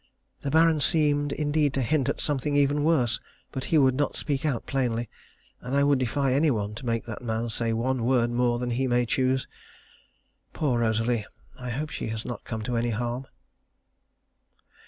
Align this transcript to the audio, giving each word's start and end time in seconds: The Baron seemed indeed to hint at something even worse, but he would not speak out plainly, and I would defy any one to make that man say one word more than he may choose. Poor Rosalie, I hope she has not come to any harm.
The 0.39 0.49
Baron 0.49 0.79
seemed 0.79 1.31
indeed 1.31 1.75
to 1.75 1.83
hint 1.83 2.09
at 2.09 2.19
something 2.19 2.55
even 2.55 2.83
worse, 2.83 3.19
but 3.51 3.65
he 3.65 3.77
would 3.77 3.93
not 3.93 4.15
speak 4.15 4.47
out 4.47 4.65
plainly, 4.65 5.11
and 5.61 5.75
I 5.75 5.83
would 5.83 5.99
defy 5.99 6.33
any 6.33 6.49
one 6.49 6.73
to 6.73 6.87
make 6.87 7.05
that 7.05 7.21
man 7.21 7.49
say 7.49 7.71
one 7.71 8.03
word 8.03 8.31
more 8.31 8.57
than 8.57 8.71
he 8.71 8.87
may 8.87 9.05
choose. 9.05 9.47
Poor 10.53 10.79
Rosalie, 10.79 11.27
I 11.59 11.69
hope 11.69 11.91
she 11.91 12.07
has 12.07 12.25
not 12.25 12.45
come 12.45 12.63
to 12.63 12.77
any 12.77 12.89
harm. 12.89 13.27